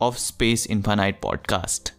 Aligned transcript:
of 0.00 0.18
Space 0.18 0.66
Infinite 0.66 1.20
podcast 1.22 1.92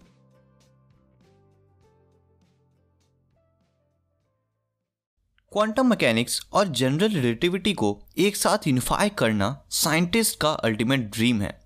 quantum 5.51 5.89
mechanics 5.89 6.47
और 6.54 6.68
general 6.68 7.09
relativity 7.09 7.73
को 7.73 8.04
एक 8.18 8.36
साथ 8.36 8.68
यूनिफाई 8.68 9.09
करना 9.09 9.64
साइंटिस्ट 9.70 10.39
का 10.39 10.51
अल्टीमेट 10.51 11.00
ड्रीम 11.00 11.42
है। 11.42 11.61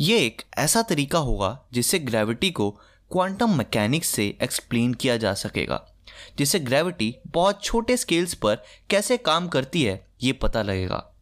ये 0.00 0.18
एक 0.18 0.42
ऐसा 0.58 0.82
तरीका 0.82 1.18
होगा 1.18 1.66
जिससे 1.72 1.98
ग्रेविटी 1.98 2.50
को 2.50 2.70
क्वांटम 3.12 3.58
मैकेनिक्स 3.58 4.08
से 4.08 4.38
एक्सप्लेन 4.42 4.94
किया 4.94 5.16
जा 5.16 5.34
सकेगा, 5.34 5.94
जिससे 6.38 6.60
ग्रेविटी 6.60 7.16
बहुत 7.26 7.64
छोटे 7.64 7.96
स्केल्स 7.96 8.34
पर 8.34 8.54
कैसे 8.90 9.16
काम 9.16 9.48
करती 9.48 9.82
है 9.82 10.06
ये 10.22 10.32
पता 10.32 10.62
लगेगा। 10.62 11.13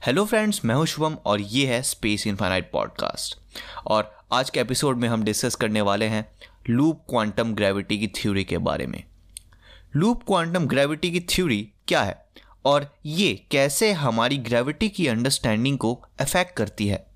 हेलो 0.00 0.24
फ्रेंड्स 0.24 0.64
मैं 0.64 0.74
हूँ 0.74 0.86
शुभम 0.86 1.14
और 1.14 1.40
ये 1.40 1.66
है 1.66 1.82
स्पेस 1.82 2.26
इनफाइनाइट 2.26 2.70
पॉडकास्ट 2.70 3.38
और 3.86 4.18
आज 4.32 4.50
के 4.50 4.60
एपिसोड 4.60 4.96
में 4.96 5.08
हम 5.08 5.22
डिस्कस 5.22 5.54
करने 5.54 5.80
वाले 5.80 6.04
हैं 6.04 6.32
लूप 6.70 7.06
क्वांटम 7.08 7.54
ग्रेविटी 7.54 7.98
की 7.98 8.06
थ्योरी 8.06 8.44
के 8.44 8.58
बारे 8.58 8.86
में. 8.86 9.04
लूप 9.96 10.22
क्वांटम 10.22 10.66
ग्रेविटी 10.66 11.10
की 11.10 11.20
थ्योरी 11.20 11.72
क्या 11.88 12.02
है? 12.02 12.28
और 12.64 12.96
ये 13.06 13.46
कैसे 13.50 13.92
हमारी 13.92 14.36
ग्रेविटी 14.36 14.88
की 14.88 15.06
अंडरस्टैंडिंग 15.06 15.78
को 15.78 16.04
अफेक्ट 16.20 16.56
करती 16.56 16.88
है? 16.88 17.06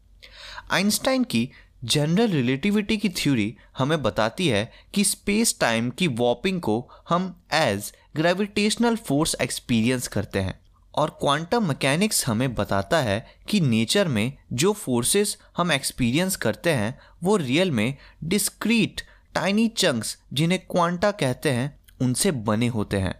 आइंस्टाइन 0.70 1.24
की 1.24 1.50
जनरल 1.84 2.28
रिलेटिविटी 2.28 2.96
की 2.96 3.08
थ्योरी 3.08 3.56
हमें 3.78 4.02
बताती 4.02 4.48
है 4.48 4.72
कि 4.94 5.04
स्पेस 5.04 5.60
टाइम 5.60 5.90
की 5.90 6.06
वॉपिंग 6.06 6.60
को 6.60 6.90
हम 7.08 7.42
एज 7.52 7.92
ग्रेविटेशनल 8.16 8.96
फोर्स 8.96 9.36
एक्सपीरियंस 9.40 10.08
करते 10.08 10.38
हैं. 10.38 10.61
और 10.94 11.10
क्वांटम 11.20 11.68
मैकेनिक्स 11.68 12.26
हमें 12.26 12.54
बताता 12.54 12.98
है 12.98 13.26
कि 13.48 13.60
नेचर 13.60 14.08
में 14.08 14.32
जो 14.52 14.72
फोर्सेस 14.72 15.36
हम 15.56 15.72
एक्सपीरियंस 15.72 16.36
करते 16.36 16.70
हैं, 16.70 16.98
वो 17.22 17.36
रियल 17.36 17.70
में 17.70 17.96
डिस्क्रीट 18.24 19.00
टाइनी 19.34 19.68
चंक्स 19.68 20.16
जिन्हें 20.32 20.60
क्वांटा 20.70 21.10
कहते 21.10 21.50
हैं, 21.50 21.80
उनसे 22.00 22.30
बने 22.30 22.66
होते 22.66 22.96
हैं। 22.96 23.14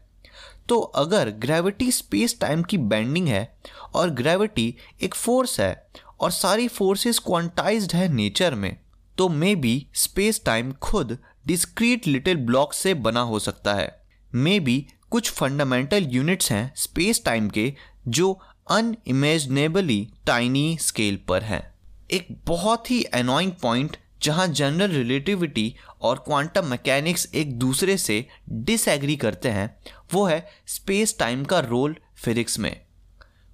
तो 0.68 0.78
अगर 0.78 1.30
ग्रेविटी 1.30 1.90
स्पेस 1.92 2.38
टाइम 2.40 2.62
की 2.62 2.78
बेंडिंग 2.78 3.28
है 3.28 3.56
और 3.94 4.10
ग्रेविटी 4.10 4.74
एक 5.02 5.14
फोर्स 5.14 5.60
है 5.60 5.86
और 6.20 6.30
सारी 6.30 6.68
फोर्सेस 6.68 7.18
क्वांटाइज्ड 7.18 7.92
है 7.92 8.08
नेचर 8.08 8.54
में 8.54 8.76
तो 9.18 9.28
मे 9.28 9.54
बी 9.54 9.86
स्पेस 9.94 10.40
टाइम 10.44 10.72
खुद 10.72 11.18
डिस्क्रीट 11.46 12.06
लिटिल 12.06 12.36
ब्लॉक 12.36 12.72
से 12.72 12.94
बना 12.94 13.20
हो 13.20 13.38
सकता 13.38 13.74
है। 13.74 14.04
मे 14.34 14.58
बी 14.60 14.86
कुछ 15.12 15.30
फंडामेंटल 15.30 16.04
यूनिट्स 16.10 16.52
हैं 16.52 16.72
स्पेस 16.76 17.24
टाइम 17.24 17.48
के, 17.50 17.74
जो 18.08 18.40
अनइमेजनेबली 18.70 20.08
टाइनी 20.26 20.78
स्केल 20.80 21.18
पर 21.28 21.42
हैं। 21.42 21.74
एक 22.10 22.28
बहुत 22.46 22.90
ही 22.90 23.02
अनोइंग 23.04 23.52
पॉइंट 23.52 23.96
जहाँ 24.22 24.46
जनरल 24.48 24.90
रिलेटिविटी 24.90 25.74
और 26.02 26.18
क्वांटम 26.18 26.66
मैकेनिक्स 26.66 27.28
एक 27.34 27.58
दूसरे 27.58 27.96
से 27.96 28.26
डिसएग्री 28.50 29.16
करते 29.16 29.48
हैं, 29.48 29.76
वो 30.14 30.24
है 30.26 30.46
स्पेस 30.66 31.18
टाइम 31.18 31.44
का 31.44 31.58
रोल 31.58 31.96
फिजिक्स 32.16 32.58
में। 32.58 32.74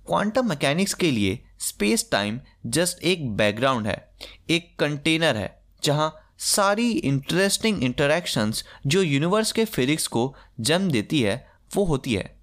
क्वांटम 0.06 0.48
मैकेनिक्स 0.48 0.94
के 0.94 1.10
लिए 1.10 1.42
स्पेस 1.60 2.08
टाइम 2.12 2.40
जस्ट 2.66 3.04
एक 3.04 3.30
बैकग्राउंड 3.36 3.86
है, 3.86 4.08
एक 4.50 4.74
कंटेनर 4.78 5.36
है, 5.36 5.62
जहाँ 5.84 6.14
सारी 6.38 6.90
इंटरेस्टिंग 6.90 7.82
इंटरेक्शंस 7.82 8.64
जो 8.86 9.02
यूनिवर्स 9.02 9.52
के 9.52 9.64
फिजिक्स 9.64 10.06
को 10.06 10.34
जन्म 10.60 10.90
देती 10.90 11.22
है 11.22 11.47
वो 11.76 11.84
होती 11.84 12.14
है। 12.14 12.38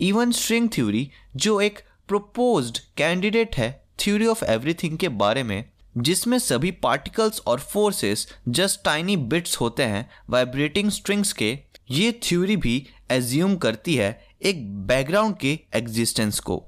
इवन 0.00 0.32
स्ट्रिंग 0.32 0.68
थ्योरी 0.68 1.10
जो 1.36 1.60
एक 1.60 1.78
प्रोपोज्ड 2.08 2.78
कैंडिडेट 2.96 3.56
है 3.56 3.84
थ्योरी 3.98 4.26
ऑफ़ 4.26 4.44
एवरीथिंग 4.44 4.98
के 4.98 5.08
बारे 5.08 5.42
में, 5.42 5.64
जिसमें 5.98 6.38
सभी 6.38 6.70
पार्टिकल्स 6.70 7.40
और 7.40 7.60
फोर्सेस 7.60 8.26
जस्ट 8.48 8.84
टाइनी 8.84 9.16
बिट्स 9.16 9.56
होते 9.56 9.82
हैं 9.82 10.10
वाइब्रेटिंग 10.30 10.90
स्ट्रिंग्स 10.90 11.32
के, 11.32 11.58
ये 11.90 12.12
थ्योरी 12.12 12.56
भी 12.56 12.86
एज्यूम 13.10 13.56
करती 13.56 13.94
है 13.94 14.28
एक 14.42 14.86
बैकग्राउंड 14.86 15.36
के 15.36 15.58
एग्जिस्टेंस 15.74 16.40
को। 16.40 16.64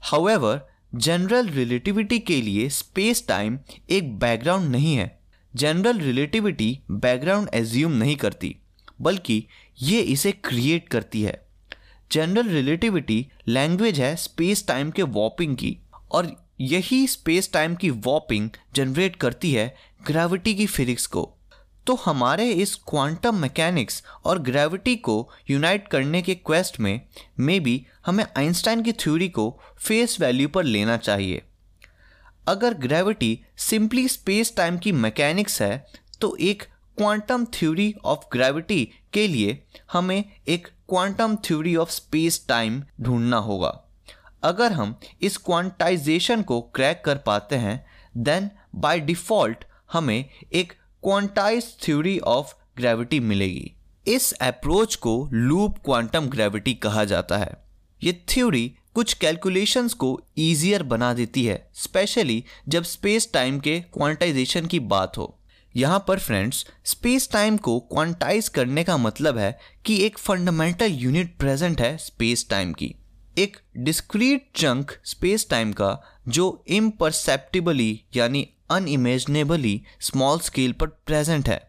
हाउएवर 0.00 0.60
जनरल 0.94 1.48
रिलेटिविटी 1.48 2.18
के 2.18 2.40
लिए 2.42 2.68
स्पेस 2.68 3.26
टाइम 3.28 3.58
एक 3.90 4.18
बैकग्राउंड 4.18 4.70
नहीं 4.70 4.94
है। 4.96 5.20
जनरल 5.54 5.98
रिलेटिविटी 5.98 6.78
बैकग्राउंड 6.90 7.48
एज्यूम 7.54 7.92
नहीं 7.92 8.16
करती। 8.16 8.56
बल्कि 9.02 9.44
ये 9.82 10.00
इसे 10.00 10.32
क्रिएट 10.32 10.88
करती 10.88 11.22
है। 11.22 11.40
जनरल 12.12 12.48
रिलेटिविटी 12.48 13.26
लैंग्वेज 13.48 14.00
है 14.00 14.14
स्पेस 14.16 14.66
टाइम 14.66 14.90
के 14.90 15.02
वॉपिंग 15.02 15.56
की। 15.56 15.76
और 16.10 16.30
यही 16.60 17.06
स्पेस 17.06 17.52
टाइम 17.52 17.74
की 17.74 17.90
वॉपिंग 17.90 18.50
जनरेट 18.74 19.16
करती 19.16 19.52
है 19.52 19.74
ग्रेविटी 20.06 20.54
की 20.54 20.66
फिजिक्स 20.66 21.06
को। 21.06 21.22
तो 21.86 21.94
हमारे 21.94 22.50
इस 22.52 22.74
क्वांटम 22.74 23.36
मैकेनिक्स 23.36 24.02
और 24.24 24.38
ग्रेविटी 24.38 24.96
को 24.96 25.30
यूनाइट 25.50 25.88
करने 25.88 26.20
के 26.22 26.34
क्वेस्ट 26.34 26.78
में 26.80 27.00
मे 27.40 27.58
बी 27.60 27.86
हमें 28.06 28.24
आइंस्टाइन 28.36 28.82
की 28.82 28.92
थ्योरी 28.92 29.28
को 29.28 29.60
फेस 29.78 30.20
वैल्यू 30.20 30.48
पर 30.48 30.64
लेना 30.64 30.96
चाहिए। 30.96 31.42
अगर 32.48 32.74
ग्रेविटी 32.74 33.38
सिंपली 33.56 34.06
स्पेस 34.08 34.54
टाइम 34.56 34.78
की 34.78 34.92
मैकेनिक्स 34.92 35.60
है 35.62 35.86
तो 36.20 36.36
एक 36.36 36.62
क्वांटम 37.02 37.44
थ्योरी 37.44 37.94
ऑफ़ 38.04 38.18
ग्रेविटी 38.32 38.88
के 39.12 39.28
लिए 39.28 39.62
हमें 39.92 40.24
एक 40.48 40.66
quantum 40.66 41.36
theory 41.36 41.76
of 41.76 41.90
space 41.90 42.44
time 42.48 42.82
ढूंढना 43.00 43.36
होगा। 43.36 43.84
अगर 44.42 44.72
हम 44.72 45.00
इस 45.22 45.36
क्वांटाइजेशन 45.36 46.42
को 46.42 46.60
क्रैक 46.60 47.02
कर 47.04 47.16
पाते 47.16 47.56
हैं 47.56 47.86
देन 48.16 48.50
बाय 48.74 49.00
डिफ़ॉल्ट 49.00 49.64
हमें 49.92 50.24
एक 50.52 50.72
क्वांटाइज 51.02 51.76
थ्योरी 51.82 52.18
ऑफ़ 52.18 52.54
ग्रेविटी 52.76 53.20
मिलेगी। 53.20 53.72
इस 54.06 54.32
अप्रोच 54.32 54.94
को 54.94 55.28
लूप 55.32 55.78
क्वांटम 55.84 56.26
ग्रेविटी 56.26 56.74
कहा 56.74 57.04
जाता 57.04 57.36
है। 57.36 57.52
ये 58.02 58.24
थ्योरी 58.28 58.76
कुछ 58.94 59.14
कैलकुलेशंस 59.14 59.94
को 59.94 60.20
ईजियर 60.38 60.82
बना 60.82 61.14
देती 61.14 61.44
है 61.44 61.70
स्पेशली 61.74 62.44
जब 62.68 62.82
स्पेस 62.82 63.32
टाइम 63.32 63.60
के 63.60 63.80
क्वांटाइजेशन 63.80 64.66
की 64.66 64.80
बात 64.80 65.18
हो। 65.18 65.38
यहाँ 65.76 66.04
पर 66.08 66.18
फ्रेंड्स 66.18 66.66
स्पेस 66.84 67.28
टाइम 67.32 67.56
को 67.56 67.78
क्वांटाइज 67.80 68.48
करने 68.48 68.84
का 68.84 68.96
मतलब 68.96 69.38
है 69.38 69.58
कि 69.84 69.96
एक 70.04 70.18
फंडामेंटल 70.18 70.86
यूनिट 70.86 71.36
प्रेजेंट 71.38 71.80
है 71.80 71.96
स्पेस 71.96 72.46
टाइम 72.50 72.72
की। 72.72 72.94
एक 73.38 73.56
डिस्क्रीट 73.76 74.50
चंक 74.54 74.92
स्पेस 75.04 75.46
टाइम 75.50 75.72
का 75.72 75.90
जो 76.28 76.64
इम्परसेप्टिबली 76.68 78.00
यानी 78.16 78.48
अनइमेजनेबली 78.70 79.82
स्मॉल 80.00 80.40
स्केल 80.40 80.72
पर 80.72 80.86
प्रेजेंट 80.86 81.48
है। 81.48 81.60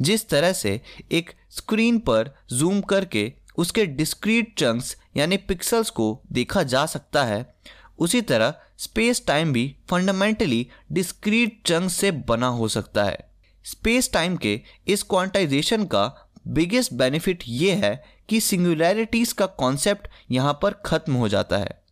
जिस 0.00 0.28
तरह 0.28 0.52
से 0.52 0.80
एक 1.12 1.30
स्क्रीन 1.50 1.98
पर 1.98 2.30
जूम 2.52 2.80
करके 2.80 3.32
उसके 3.58 3.86
डिस्क्रीट 3.86 4.58
चंक्स 4.58 4.96
यानी 5.16 5.36
पिक्सल्स 5.36 5.90
को 5.90 6.22
देखा 6.32 6.62
जा 6.62 6.86
सकता 6.86 7.24
है 7.24 7.54
उसी 7.98 8.20
तरह 8.22 8.54
स्पेस 8.78 9.22
टाइम 9.26 9.52
भी 9.52 9.74
फंडामेंटली 9.90 10.66
डिस्क्रीट 10.92 11.60
चंक्स 11.66 11.94
से 11.94 12.10
बना 12.28 12.46
हो 12.46 12.68
सकता 12.68 13.04
है। 13.04 13.18
स्पेस 13.64 14.12
टाइम 14.12 14.36
के 14.36 14.60
इस 14.88 15.02
क्वांटाइजेशन 15.02 15.84
का 15.84 16.04
बिगेस्ट 16.48 16.92
बेनिफिट 16.92 17.44
ये 17.46 17.72
है 17.74 18.02
कि 18.28 18.40
सिंगुलैरिटीज 18.40 19.32
का 19.32 19.46
कॉन्सेप्ट 19.46 20.08
यहाँ 20.30 20.58
पर 20.62 20.74
खत्म 20.86 21.12
हो 21.12 21.28
जाता 21.28 21.56
है। 21.56 21.82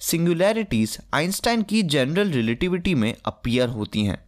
सिंगुलैरिटीज 0.00 0.96
आइंस्टाइन 1.14 1.62
की 1.62 1.82
जनरल 1.82 2.30
रिलेटिविटी 2.30 2.94
में 2.94 3.14
अपियर 3.24 3.68
होती 3.68 4.04
हैं, 4.04 4.18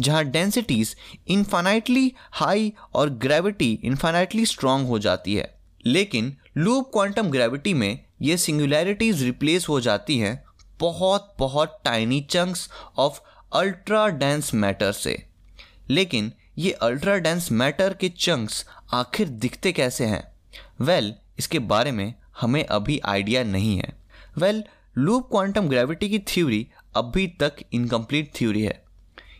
जहाँ 0.00 0.24
डेंसिटीज 0.24 0.96
इन्फानाइटली 1.28 2.12
हाई 2.32 2.72
और 2.94 3.10
ग्रेविटी 3.10 3.72
इन्फानाइटली 3.84 4.46
स्ट्रांग 4.46 4.86
हो 4.86 4.98
जाती 4.98 5.34
है। 5.34 5.54
लेकिन 5.86 6.36
लूप 6.56 6.90
क्वांटम 6.92 7.30
ग्रेविटी 7.30 7.74
में 7.74 8.04
ये 8.22 8.36
सिंगुलैरिटीज 8.36 9.22
रिप्लेस 9.22 9.68
हो 9.68 9.80
जाती 9.80 10.18
हैं 10.18 10.42
बहुत 10.80 11.34
बहुत 11.38 11.80
tiny 11.84 12.20
chunks 12.20 12.70
of 12.98 13.20
ultra 13.52 14.08
dense 14.08 14.54
matter 14.54 14.92
से। 14.92 15.28
लेकिन 15.88 16.32
ये 16.58 16.72
अल्ट्रा 16.72 17.18
डेंस 17.18 17.52
मैटर 17.52 17.94
के 17.94 18.08
चंक्स 18.08 18.66
आखिर 18.92 19.28
दिखते 19.28 19.72
कैसे 19.72 20.04
हैं? 20.04 20.32
वेल 20.80 21.10
well, 21.10 21.24
इसके 21.38 21.58
बारे 21.58 21.92
में 21.92 22.14
हमें 22.40 22.66
अभी 22.66 22.98
आइडिया 22.98 23.44
नहीं 23.44 23.78
है। 23.78 23.98
वेल 24.38 24.64
लूप 24.98 25.30
क्वांटम 25.30 25.68
ग्रेविटी 25.68 26.08
की 26.08 26.18
थ्योरी 26.18 26.68
अभी 26.96 27.26
तक 27.26 27.52
इनकम्प्लीट 27.72 28.34
थ्योरी 28.34 28.62
है। 28.62 28.84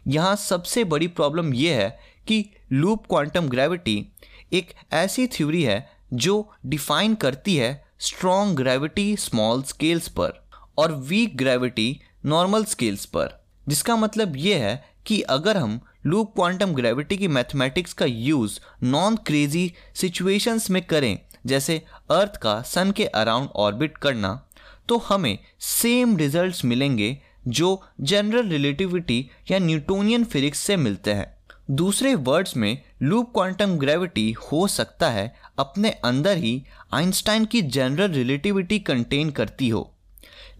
यहाँ 0.06 0.36
सबसे 0.36 0.84
बड़ी 0.84 1.06
प्रॉब्लम 1.06 1.54
यह 1.54 1.76
है 1.76 2.00
कि 2.26 2.50
लूप 2.72 3.06
क्वांटम 3.06 3.48
ग्रेविटी 3.48 4.08
एक 4.52 4.74
ऐसी 4.92 5.26
थ्योरी 5.26 5.62
है 5.62 5.90
जो 6.12 6.54
डिफाइन 6.66 7.14
करती 7.14 7.56
है 7.56 7.84
स्ट्रॉन्ग 8.00 8.56
ग्रेविटी 8.56 9.16
स्मॉल 9.16 9.62
स्केल्स 9.62 10.08
पर। 10.08 10.47
और 10.78 10.92
वीक 11.08 11.36
ग्रेविटी 11.36 12.00
नॉर्मल 12.26 12.64
स्केल्स 12.64 13.04
पर। 13.06 13.36
जिसका 13.68 13.96
मतलब 13.96 14.36
ये 14.36 14.54
है 14.54 14.84
कि 15.06 15.20
अगर 15.22 15.56
हम 15.56 15.80
लूप 16.06 16.34
क्वांटम 16.34 16.72
ग्रेविटी 16.72 17.16
की 17.16 17.28
मैथमेटिक्स 17.28 17.92
का 17.92 18.06
यूज़ 18.06 18.58
नॉन 18.82 19.16
क्रेजी 19.16 19.72
सिचुएशंस 19.94 20.70
में 20.70 20.82
करें, 20.82 21.18
जैसे 21.46 21.82
अर्थ 22.10 22.36
का 22.36 22.60
सन 22.62 22.90
के 22.90 23.04
अराउंड 23.04 23.48
ऑर्बिट 23.56 23.98
करना 23.98 24.44
तो 24.88 24.96
हमें 24.98 25.38
सेम 25.60 26.16
रिजल्ट्स 26.16 26.64
मिलेंगे 26.64 27.16
जो 27.48 27.82
जनरल 28.00 28.48
रिलेटिविटी 28.48 29.18
या 29.50 29.58
न्यूटोनियन 29.58 30.24
फिजिक्स 30.24 30.58
से 30.58 30.76
मिलते 30.76 31.12
हैं। 31.12 31.26
दूसरे 31.70 32.14
वर्ड्स 32.14 32.56
में 32.56 32.82
लूप 33.02 33.32
क्वांटम 33.32 33.76
ग्रेविटी 33.76 34.30
हो 34.42 34.66
सकता 34.66 35.10
है 35.10 35.34
अपने 35.58 35.90
अंदर 36.04 36.36
ही 36.36 36.62
आइंस्टाइन 36.94 37.44
की 37.44 37.62
जनरल 37.62 38.10
रिलेटिविटी 38.10 38.78
कंटेन 38.78 39.30
करती 39.30 39.68
हो। 39.68 39.82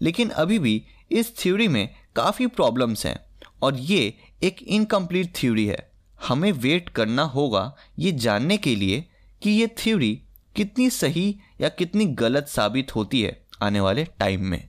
लेकिन 0.01 0.29
अभी 0.29 0.59
भी 0.59 0.81
इस 1.11 1.35
थ्योरी 1.37 1.67
में 1.67 1.87
काफ़ी 2.15 2.47
प्रॉब्लम्स 2.47 3.05
हैं 3.05 3.19
और 3.61 3.75
ये 3.75 4.13
एक 4.43 4.61
इनकम्प्लीट 4.63 5.35
थ्योरी 5.35 5.65
है। 5.65 5.87
हमें 6.27 6.51
वेट 6.51 6.89
करना 6.89 7.23
होगा 7.23 7.71
ये 7.99 8.11
जानने 8.11 8.57
के 8.57 8.75
लिए 8.75 9.03
कि 9.41 9.49
ये 9.49 9.67
थ्योरी 9.79 10.13
कितनी 10.55 10.89
सही 10.89 11.35
या 11.61 11.69
कितनी 11.69 12.05
गलत 12.15 12.47
साबित 12.47 12.95
होती 12.95 13.21
है 13.21 13.39
आने 13.61 13.79
वाले 13.79 14.03
टाइम 14.19 14.45
में। 14.45 14.63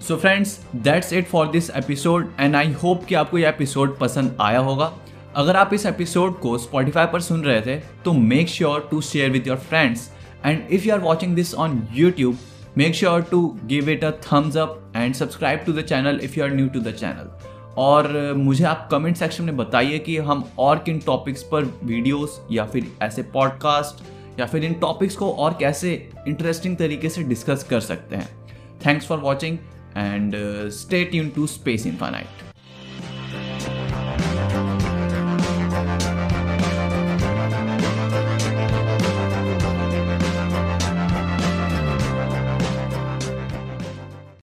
So 0.00 0.16
friends 0.16 0.58
that's 0.76 1.12
it 1.12 1.26
for 1.26 1.50
this 1.50 1.70
episode 1.70 2.32
and 2.40 2.56
I 2.56 2.72
hope 2.72 3.04
कि 3.04 3.14
आपको 3.14 3.38
यह 3.38 3.48
एपिसोड 3.48 3.98
पसंद 3.98 4.36
आया 4.40 4.58
होगा। 4.58 4.92
अगर 5.36 5.56
आप 5.56 5.74
इस 5.74 5.86
एपिसोड 5.86 6.38
को 6.40 6.56
स्पॉटिफाई 6.58 7.06
पर 7.06 7.20
सुन 7.20 7.42
रहे 7.42 7.60
थे 7.60 7.76
तो 8.04 8.12
make 8.12 8.48
sure 8.48 8.88
to 8.90 9.00
share 9.00 9.30
with 9.30 9.46
your 9.46 9.56
friends 9.58 10.10
and 10.46 10.68
if 10.70 10.86
you 10.86 10.92
are 10.94 11.00
watching 11.00 11.34
this 11.36 11.54
on 11.54 11.86
YouTube 11.92 12.38
make 12.78 12.94
sure 12.94 13.22
to 13.22 13.58
give 13.64 13.90
it 13.90 14.04
a 14.04 14.10
thumbs 14.10 14.56
up 14.56 14.92
and 14.96 15.14
subscribe 15.14 15.60
to 15.60 15.72
the 15.72 15.80
channel 15.80 16.20
if 16.22 16.38
you 16.38 16.44
are 16.44 16.54
new 16.54 16.68
to 16.68 16.80
the 16.80 16.92
channel 16.92 17.30
और 17.76 18.34
मुझे 18.36 18.64
आप 18.64 18.88
comment 18.90 19.16
section 19.16 19.44
में 19.44 19.56
बताइए 19.56 19.98
कि 19.98 20.16
हम 20.16 20.44
और 20.58 20.78
किन 20.78 20.98
topics 20.98 21.42
पर 21.42 21.64
वीडियोस 21.84 22.40
या 22.52 22.64
फिर 22.64 22.86
ऐसे 23.02 23.22
पॉडकास्ट 23.22 24.04
या 24.40 24.46
फिर 24.46 24.64
इन 24.64 24.74
टॉपिक्स 24.74 25.16
को 25.16 25.32
और 25.32 25.56
कैसे 25.60 25.92
इंटरेस्टिंग 26.28 26.76
तरीके 26.76 27.08
से 27.08 27.22
डिस्कस 27.22 27.66
कर 27.70 27.80
सकते 27.80 28.16
हैं। 28.16 28.28
Thanks 28.86 29.06
for 29.06 29.18
watching 29.18 29.58
and 29.96 30.34
stay 30.70 31.04
tune 31.04 31.28
to 31.28 31.46
Space 31.46 31.86
Infinite 31.86 32.43